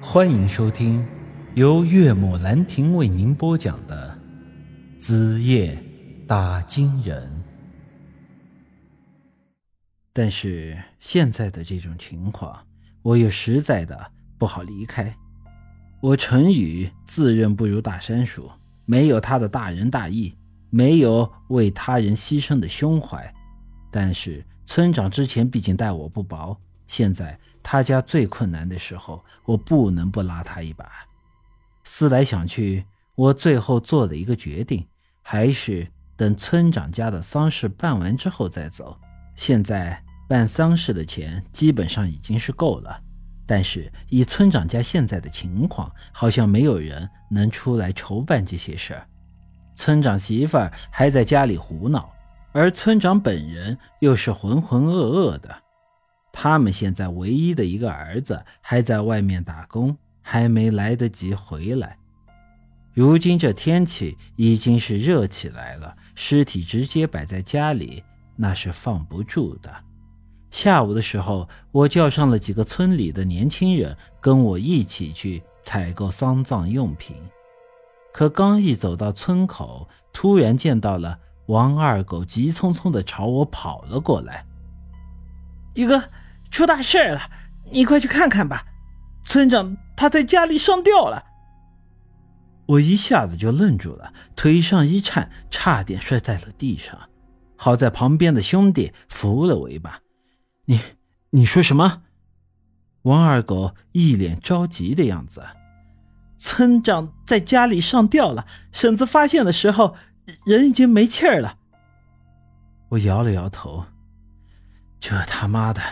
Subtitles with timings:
[0.00, 1.06] 欢迎收听
[1.54, 4.16] 由岳母兰亭为您播讲的
[5.00, 5.82] 《子夜
[6.26, 7.22] 打金人》。
[10.12, 12.62] 但是现在的这种情况，
[13.00, 15.16] 我又实在的不好离开。
[16.02, 18.50] 我陈宇自认不如大山鼠，
[18.84, 20.36] 没有他的大仁大义，
[20.68, 23.34] 没有为他人牺牲的胸怀。
[23.90, 27.38] 但是村长之前毕竟待我不薄，现在。
[27.68, 30.88] 他家最困难的时候，我不能不拉他一把。
[31.82, 34.86] 思来想去，我最后做了一个决定，
[35.20, 35.84] 还是
[36.16, 38.96] 等村长家的丧事办完之后再走。
[39.34, 43.00] 现在办丧事的钱基本上已经是够了，
[43.44, 49.04] 但是以村长家现在的情况，好像没有人能出来筹办这些事儿。
[49.74, 52.08] 村长媳妇儿还在家里胡闹，
[52.52, 55.65] 而村长本人又是浑浑噩噩的。
[56.38, 61.96] 他们现在唯一的一个儿子还在外面打工，还没来得及回来。
[62.92, 68.04] 如今这天气已经是热起来了，尸体直接摆在家里，
[68.36, 69.74] 那是放不住的。
[70.50, 77.16] 下午的时候，我叫上了几个村里的年轻人，跟我一起去采购丧葬用品。
[78.12, 84.44] 可刚一走到村口，突然见到了王二狗，急匆匆地朝我跑了过来。
[85.72, 86.02] 一哥。
[86.56, 87.20] 出大事了！
[87.70, 88.64] 你快去看看吧，
[89.22, 91.22] 村长他在家里上吊了。
[92.64, 96.98] 我一下子就愣住了，腿上一颤，差点摔在了地上。
[97.56, 100.00] 好在旁边的兄弟扶了我一把。
[100.64, 100.80] 你
[101.28, 102.04] 你说什么？
[103.02, 105.46] 王二狗一脸着急的样子。
[106.38, 109.94] 村长在家里上吊了，婶子发现的时候，
[110.46, 111.58] 人已经没气儿了。
[112.88, 113.84] 我摇了摇头。
[114.98, 115.82] 这他妈的！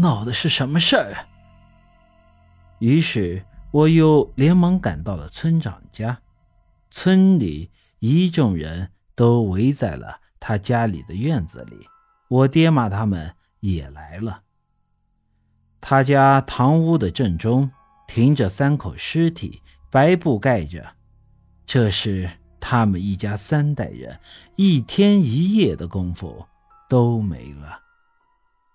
[0.00, 1.26] 闹的是什么事儿啊？
[2.78, 6.20] 于是我又连忙赶到了村长家，
[6.90, 11.88] 村里一众人都围在了他家里的院子里，
[12.28, 14.42] 我爹妈他们也来了。
[15.80, 17.70] 他家堂屋的正中
[18.06, 20.94] 停着三口尸体，白布盖着，
[21.66, 22.30] 这是
[22.60, 24.20] 他们一家三代人
[24.54, 26.46] 一天一夜的功夫
[26.88, 27.87] 都没了。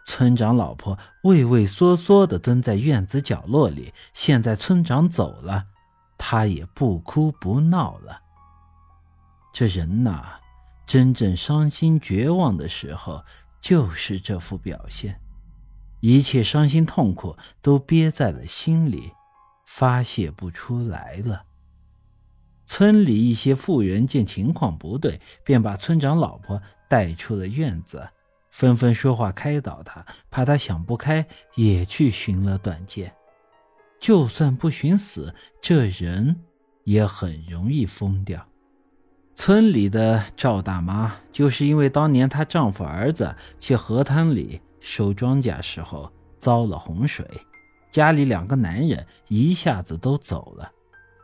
[0.06, 3.94] 村长老婆畏畏缩缩地蹲在院子角落里。
[4.14, 5.66] 现在村长走了，
[6.18, 8.22] 她也不哭不闹了。
[9.53, 10.40] 这人呐，
[10.86, 13.24] 真正伤心绝望的时候，
[13.62, 15.19] 就是这副表现。
[16.02, 19.12] 一切伤心痛苦都憋在了心里，
[19.66, 21.44] 发泄不出来了。
[22.66, 28.09] 村里一些妇人见情况不对，便把村长老婆带出了院子。
[28.53, 31.25] 纷纷说话开导他，怕他想不开，
[31.56, 33.12] 也去寻了短见。
[34.00, 36.40] 就算不寻死，这人
[36.84, 38.47] 也很容易疯掉。
[39.34, 47.28] 村里的赵大妈，就是因为当年她丈夫儿子去河滩里收庄稼时候遭了洪水，
[47.90, 50.72] 家里两个男人一下子都走了，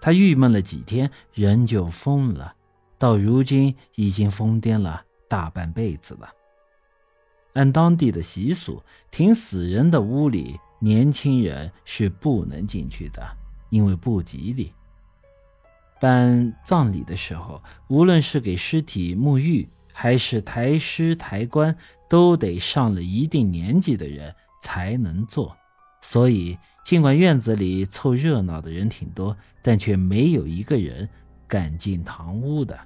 [0.02, 2.56] 她郁闷了几天，人就疯了，
[2.98, 6.28] 到如今已经疯癫了大半辈子了。
[7.54, 13.22] 按当地的习俗，停死人的屋里，年轻人是不能进去的，
[13.70, 14.72] 因为不吉利。
[16.00, 21.76] 办葬礼的时候，无论是给尸体沐浴，还是抬尸抬棺，
[22.08, 25.56] 都得上了一定年纪的人才能做。
[26.02, 31.10] 所以，尽管院子里凑热闹的人挺多，但却没有一个人
[31.46, 32.80] 敢进堂屋的。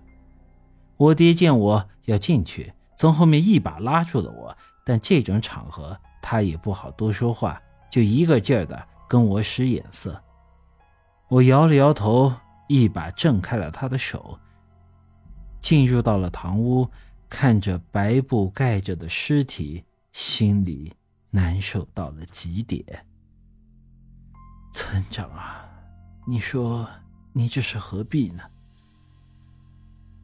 [0.97, 2.73] 我爹见我要进去。
[2.95, 4.55] 从后面一把拉住了我，
[4.85, 7.61] 但这种场合他也不好多说话，
[7.91, 10.21] 就一个劲儿的跟我使眼色。
[11.29, 12.33] 我摇了摇头，
[12.67, 14.39] 一把挣开了他的手，
[15.61, 16.89] 进入到了堂屋，
[17.27, 20.93] 看着白布盖着的尸体，心里
[21.31, 22.85] 难受到了极点。
[24.71, 25.67] 村长啊，
[26.27, 26.87] 你说
[27.31, 28.43] 你这是何必呢？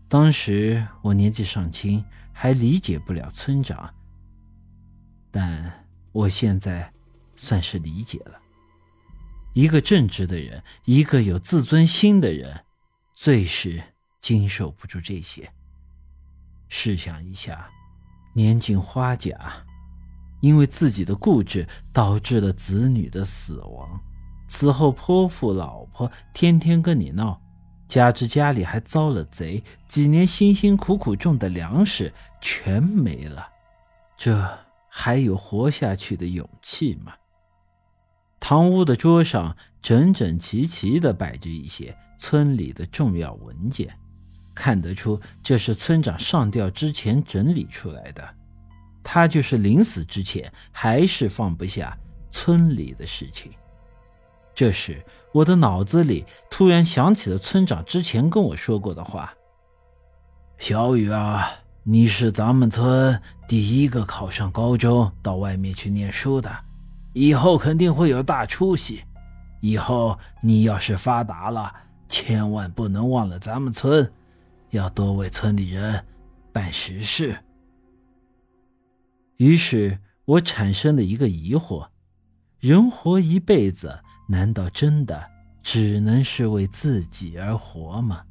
[0.09, 2.03] 当时我年纪尚轻。
[2.41, 3.94] 还理解不了村长，
[5.29, 6.89] 但我现在
[7.35, 8.39] 算是理解了。
[9.51, 12.63] 一个正直的人，一个有自尊心的人，
[13.13, 13.83] 最是
[14.21, 15.51] 经受不住这些。
[16.69, 17.69] 试想一下，
[18.33, 19.51] 年近花甲，
[20.39, 24.00] 因为自己的固执导致了子女的死亡，
[24.47, 27.41] 此后泼妇老婆天天跟你闹。
[27.89, 33.50] 加之家里还遭了贼，几年辛辛苦苦种的粮食全没了，
[34.15, 34.47] 这
[34.88, 37.13] 还有活下去的勇气吗？
[38.39, 43.94] 堂屋的桌上整整齐齐地摆着一些村里的重要文件，
[44.53, 48.35] 看得出这是村长上吊之前整理出来的。
[49.03, 51.97] 他就是临死之前还是放不下
[52.30, 53.51] 村里的事情。
[54.59, 55.01] 这时，
[55.31, 59.33] 我的脑子里突然想起了村长之前跟我说过的话
[60.59, 61.50] ：“小雨啊，
[61.83, 66.53] 你是咱们村第一个考上高中、到外面去念书的，
[67.13, 69.01] 以后肯定会有大出息。
[69.61, 71.73] 以后你要是发达了，
[72.09, 74.11] 千万不能忘了咱们村，
[74.71, 76.06] 要多为村里人
[76.51, 77.33] 办实事。”
[79.39, 81.88] 于是我产生了一个疑惑：
[82.59, 84.01] 人活一辈子。
[84.31, 85.27] 难道真的
[85.63, 88.23] 只能是为自己而活吗？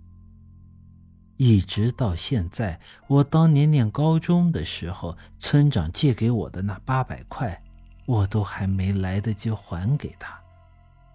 [1.39, 7.61] 一直到现在，我当年念高中的时候，村长借给我的那八百块，
[8.07, 10.41] 我都还没来得及还给他，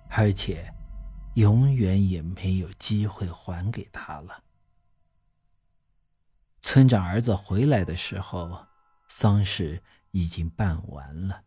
[0.10, 0.70] 而且
[1.36, 4.44] 永远也没有机会还给他了。
[6.62, 8.66] 村长儿子回来的时候，
[9.08, 9.82] 丧事
[10.12, 11.42] 已经办完了。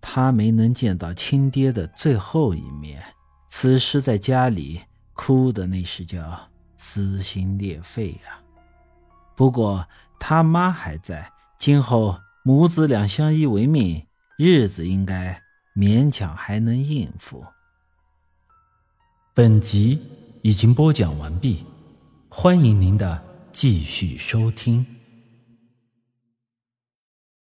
[0.00, 3.02] 他没能见到亲爹的最后一面，
[3.48, 4.80] 此时在家里
[5.12, 8.40] 哭的那是叫撕心裂肺呀。
[9.36, 9.86] 不过
[10.18, 14.06] 他妈还在，今后母子俩相依为命，
[14.36, 15.42] 日子应该
[15.74, 17.44] 勉强还能应付。
[19.34, 20.02] 本集
[20.42, 21.64] 已经播讲完毕，
[22.28, 24.99] 欢迎您的继续收听。